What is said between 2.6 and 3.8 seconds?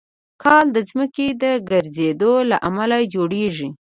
امله جوړېږي.